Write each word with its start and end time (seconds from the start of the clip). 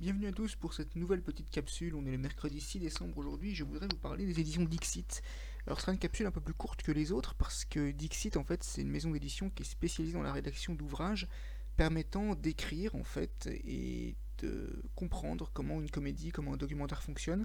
Bienvenue 0.00 0.28
à 0.28 0.32
tous 0.32 0.56
pour 0.56 0.72
cette 0.72 0.96
nouvelle 0.96 1.20
petite 1.20 1.50
capsule. 1.50 1.94
On 1.94 2.06
est 2.06 2.10
le 2.10 2.16
mercredi 2.16 2.58
6 2.58 2.78
décembre 2.78 3.18
aujourd'hui. 3.18 3.54
Je 3.54 3.64
voudrais 3.64 3.86
vous 3.86 3.98
parler 3.98 4.24
des 4.24 4.40
éditions 4.40 4.64
Dixit. 4.64 5.20
Alors, 5.66 5.76
ce 5.76 5.82
sera 5.82 5.92
une 5.92 5.98
capsule 5.98 6.24
un 6.24 6.30
peu 6.30 6.40
plus 6.40 6.54
courte 6.54 6.80
que 6.80 6.90
les 6.90 7.12
autres 7.12 7.34
parce 7.34 7.66
que 7.66 7.90
Dixit, 7.90 8.38
en 8.38 8.42
fait, 8.42 8.64
c'est 8.64 8.80
une 8.80 8.88
maison 8.88 9.10
d'édition 9.10 9.50
qui 9.50 9.62
est 9.62 9.66
spécialisée 9.66 10.14
dans 10.14 10.22
la 10.22 10.32
rédaction 10.32 10.74
d'ouvrages 10.74 11.28
permettant 11.76 12.34
d'écrire, 12.34 12.94
en 12.94 13.04
fait, 13.04 13.50
et 13.52 14.16
de 14.38 14.82
comprendre 14.94 15.50
comment 15.52 15.82
une 15.82 15.90
comédie, 15.90 16.30
comment 16.30 16.54
un 16.54 16.56
documentaire 16.56 17.02
fonctionne. 17.02 17.44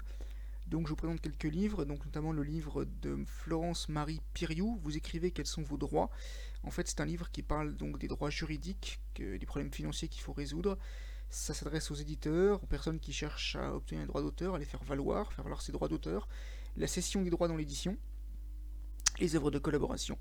Donc, 0.68 0.86
je 0.88 0.92
vous 0.92 0.96
présente 0.96 1.20
quelques 1.20 1.44
livres, 1.44 1.84
donc 1.84 2.06
notamment 2.06 2.32
le 2.32 2.44
livre 2.44 2.86
de 2.86 3.22
Florence 3.28 3.90
Marie 3.90 4.22
Piriou. 4.34 4.80
Vous 4.82 4.96
écrivez 4.96 5.32
quels 5.32 5.46
sont 5.46 5.64
vos 5.64 5.76
droits. 5.76 6.10
En 6.64 6.72
fait, 6.72 6.88
c'est 6.88 7.02
un 7.02 7.06
livre 7.06 7.30
qui 7.32 7.42
parle 7.42 7.76
donc 7.76 8.00
des 8.00 8.08
droits 8.08 8.30
juridiques, 8.30 9.02
des 9.18 9.46
problèmes 9.46 9.74
financiers 9.74 10.08
qu'il 10.08 10.22
faut 10.22 10.32
résoudre. 10.32 10.78
Ça 11.30 11.54
s'adresse 11.54 11.92
aux 11.92 11.96
éditeurs, 11.96 12.64
aux 12.64 12.68
personnes 12.68 13.00
qui 13.00 13.12
cherchent 13.12 13.56
à 13.56 13.74
obtenir 13.74 14.02
les 14.02 14.08
droits 14.08 14.22
d'auteur, 14.22 14.56
à 14.56 14.60
les 14.60 14.66
faire 14.66 14.84
valoir, 14.84 15.34
faire 15.34 15.44
valoir 15.44 15.62
ses 15.62 15.72
droits 15.72 15.88
d'auteur, 15.88 16.28
la 16.78 16.88
cession 16.88 17.22
des 17.22 17.30
droits 17.30 17.48
dans 17.48 17.58
l'édition, 17.58 17.98
les 19.20 19.36
œuvres 19.36 19.52
de 19.52 19.60
collaboration, 19.60 20.18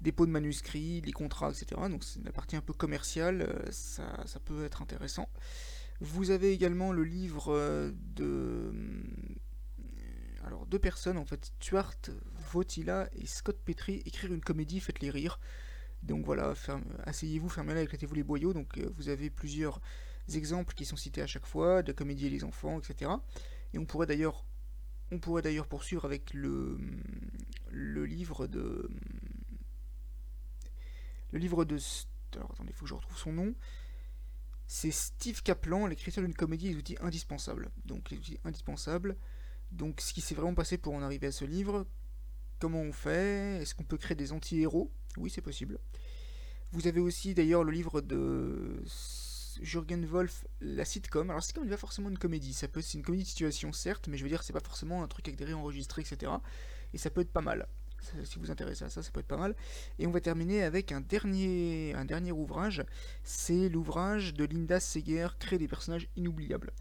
dépôt 0.00 0.26
de 0.26 0.30
manuscrits, 0.30 1.00
les 1.02 1.12
contrats, 1.12 1.50
etc. 1.50 1.80
Donc 1.90 2.04
c'est 2.04 2.24
la 2.24 2.32
partie 2.32 2.56
un 2.56 2.60
peu 2.60 2.72
commerciale, 2.72 3.42
euh, 3.42 3.70
ça, 3.70 4.22
ça, 4.26 4.40
peut 4.40 4.64
être 4.64 4.82
intéressant. 4.82 5.28
Vous 6.00 6.30
avez 6.30 6.52
également 6.52 6.92
le 6.92 7.04
livre 7.04 7.52
euh, 7.52 7.92
de 8.14 8.72
euh, 8.72 8.72
alors 10.44 10.66
deux 10.66 10.78
personnes 10.78 11.18
en 11.18 11.26
fait, 11.26 11.52
Stuart 11.60 11.94
Votila 12.52 13.08
et 13.12 13.26
Scott 13.26 13.60
Petrie, 13.64 14.02
écrire 14.06 14.32
une 14.32 14.40
comédie, 14.40 14.80
faites-les 14.80 15.10
rire. 15.10 15.38
Donc 16.02 16.24
voilà, 16.24 16.54
asseyez-vous, 17.04 17.50
fermez-la, 17.50 17.82
éclatez-vous 17.82 18.14
les 18.14 18.22
boyaux. 18.22 18.54
Donc 18.54 18.78
vous 18.78 19.10
avez 19.10 19.28
plusieurs 19.28 19.82
exemples 20.28 20.74
qui 20.74 20.84
sont 20.84 20.96
cités 20.96 21.22
à 21.22 21.26
chaque 21.26 21.46
fois, 21.46 21.82
de 21.82 21.92
comédie 21.92 22.26
et 22.26 22.30
les 22.30 22.44
enfants, 22.44 22.78
etc. 22.78 23.10
Et 23.72 23.78
on 23.78 23.84
pourrait 23.84 24.06
d'ailleurs 24.06 24.44
on 25.12 25.18
pourrait 25.18 25.42
d'ailleurs 25.42 25.66
poursuivre 25.66 26.04
avec 26.04 26.32
le, 26.34 26.78
le 27.70 28.06
livre 28.06 28.46
de 28.46 28.88
le 31.32 31.38
livre 31.38 31.64
de 31.64 31.78
alors 32.36 32.50
attendez, 32.52 32.70
il 32.70 32.76
faut 32.76 32.84
que 32.84 32.90
je 32.90 32.94
retrouve 32.94 33.18
son 33.18 33.32
nom. 33.32 33.54
C'est 34.66 34.92
Steve 34.92 35.42
Kaplan, 35.42 35.86
l'écriture 35.86 36.22
d'une 36.22 36.34
comédie 36.34 36.68
et 36.68 36.70
des 36.70 36.76
outils 36.76 36.96
indispensables. 37.00 37.70
Donc 37.86 38.10
les 38.10 38.18
outils 38.18 38.38
indispensables. 38.44 39.16
Donc 39.72 40.00
ce 40.00 40.12
qui 40.12 40.20
s'est 40.20 40.34
vraiment 40.34 40.54
passé 40.54 40.78
pour 40.78 40.94
en 40.94 41.02
arriver 41.02 41.26
à 41.26 41.32
ce 41.32 41.44
livre. 41.44 41.86
Comment 42.60 42.82
on 42.82 42.92
fait? 42.92 43.60
Est-ce 43.60 43.74
qu'on 43.74 43.84
peut 43.84 43.96
créer 43.96 44.14
des 44.14 44.32
anti-héros? 44.32 44.92
Oui, 45.16 45.30
c'est 45.30 45.40
possible. 45.40 45.80
Vous 46.72 46.86
avez 46.86 47.00
aussi 47.00 47.34
d'ailleurs 47.34 47.64
le 47.64 47.72
livre 47.72 48.00
de 48.00 48.80
Jürgen 49.60 50.04
Wolf, 50.06 50.44
la 50.60 50.84
sitcom. 50.84 51.30
Alors, 51.30 51.42
c'est 51.42 51.54
comme 51.54 51.68
pas 51.68 51.76
forcément 51.76 52.08
une 52.08 52.18
comédie. 52.18 52.52
Ça 52.52 52.68
peut, 52.68 52.80
c'est 52.80 52.98
une 52.98 53.04
comédie 53.04 53.24
de 53.24 53.28
situation, 53.28 53.72
certes, 53.72 54.08
mais 54.08 54.16
je 54.16 54.22
veux 54.22 54.28
dire, 54.28 54.42
c'est 54.42 54.52
pas 54.52 54.60
forcément 54.60 55.02
un 55.02 55.08
truc 55.08 55.28
avec 55.28 55.38
des 55.38 55.44
réenregistrés, 55.44 56.02
etc. 56.02 56.32
Et 56.92 56.98
ça 56.98 57.10
peut 57.10 57.20
être 57.20 57.32
pas 57.32 57.40
mal. 57.40 57.66
Si 58.24 58.36
vous 58.36 58.46
vous 58.46 58.50
intéressez 58.50 58.84
à 58.84 58.88
ça, 58.88 59.02
ça 59.02 59.10
peut 59.10 59.20
être 59.20 59.26
pas 59.26 59.36
mal. 59.36 59.54
Et 59.98 60.06
on 60.06 60.10
va 60.10 60.20
terminer 60.20 60.62
avec 60.62 60.92
un 60.92 61.00
dernier, 61.00 61.94
un 61.94 62.04
dernier 62.04 62.32
ouvrage. 62.32 62.84
C'est 63.22 63.68
l'ouvrage 63.68 64.34
de 64.34 64.44
Linda 64.44 64.80
Seger, 64.80 65.28
Créer 65.38 65.58
des 65.58 65.68
personnages 65.68 66.08
inoubliables. 66.16 66.72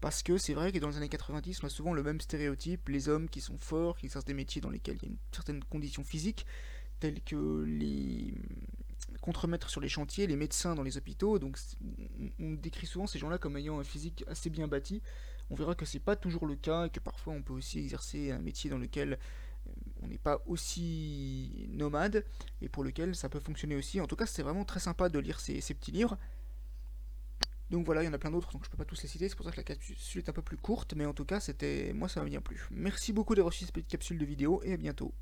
Parce 0.00 0.22
que 0.22 0.36
c'est 0.36 0.52
vrai 0.52 0.72
que 0.72 0.78
dans 0.78 0.88
les 0.88 0.96
années 0.98 1.08
90, 1.08 1.62
on 1.62 1.66
a 1.66 1.70
souvent 1.70 1.94
le 1.94 2.02
même 2.02 2.20
stéréotype, 2.20 2.88
les 2.88 3.08
hommes 3.08 3.28
qui 3.28 3.40
sont 3.40 3.56
forts, 3.56 3.96
qui 3.96 4.06
exercent 4.06 4.26
des 4.26 4.34
métiers 4.34 4.60
dans 4.60 4.68
lesquels 4.68 4.96
il 4.96 5.02
y 5.02 5.06
a 5.06 5.08
une 5.08 5.18
certaine 5.32 5.64
condition 5.64 6.04
physique, 6.04 6.44
telles 7.00 7.22
que 7.22 7.64
les, 7.66 8.34
contre-maîtres 9.20 9.70
sur 9.70 9.80
les 9.80 9.88
chantiers, 9.88 10.26
les 10.26 10.36
médecins 10.36 10.74
dans 10.74 10.82
les 10.82 10.96
hôpitaux. 10.96 11.38
Donc 11.38 11.58
on 12.38 12.52
décrit 12.52 12.86
souvent 12.86 13.06
ces 13.06 13.18
gens-là 13.18 13.38
comme 13.38 13.56
ayant 13.56 13.78
un 13.78 13.84
physique 13.84 14.24
assez 14.28 14.50
bien 14.50 14.68
bâti. 14.68 15.02
On 15.50 15.54
verra 15.54 15.74
que 15.74 15.84
c'est 15.84 16.00
pas 16.00 16.16
toujours 16.16 16.46
le 16.46 16.56
cas 16.56 16.86
et 16.86 16.90
que 16.90 17.00
parfois 17.00 17.34
on 17.34 17.42
peut 17.42 17.52
aussi 17.52 17.78
exercer 17.78 18.30
un 18.30 18.38
métier 18.38 18.70
dans 18.70 18.78
lequel 18.78 19.18
euh, 19.68 19.70
on 20.02 20.08
n'est 20.08 20.18
pas 20.18 20.42
aussi 20.46 21.66
nomade 21.70 22.24
et 22.60 22.68
pour 22.68 22.84
lequel 22.84 23.14
ça 23.14 23.28
peut 23.28 23.40
fonctionner 23.40 23.76
aussi. 23.76 24.00
En 24.00 24.06
tout 24.06 24.16
cas, 24.16 24.26
c'est 24.26 24.42
vraiment 24.42 24.64
très 24.64 24.80
sympa 24.80 25.08
de 25.08 25.18
lire 25.18 25.40
ces, 25.40 25.60
petits 25.74 25.92
livres. 25.92 26.18
Donc 27.70 27.86
voilà, 27.86 28.02
il 28.02 28.06
y 28.06 28.08
en 28.08 28.12
a 28.12 28.18
plein 28.18 28.30
d'autres, 28.30 28.52
donc 28.52 28.64
je 28.64 28.70
peux 28.70 28.76
pas 28.76 28.84
tous 28.84 29.02
les 29.02 29.08
citer, 29.08 29.28
c'est 29.28 29.36
pour 29.36 29.46
ça 29.46 29.50
que 29.50 29.56
la 29.56 29.62
capsule 29.62 30.22
est 30.22 30.28
un 30.28 30.32
peu 30.32 30.42
plus 30.42 30.58
courte, 30.58 30.94
mais 30.94 31.06
en 31.06 31.14
tout 31.14 31.24
cas, 31.24 31.40
c'était 31.40 31.92
moi 31.94 32.08
ça 32.08 32.20
m'a 32.20 32.28
bien 32.28 32.42
plu. 32.42 32.68
Merci 32.70 33.12
beaucoup 33.12 33.34
d'avoir 33.34 33.52
suivi 33.52 33.66
cette 33.66 33.74
petite 33.74 33.88
capsule 33.88 34.18
de 34.18 34.24
vidéo 34.24 34.60
et 34.64 34.74
à 34.74 34.76
bientôt. 34.76 35.12